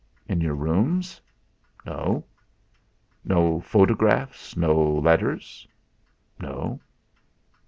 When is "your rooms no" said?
0.41-2.23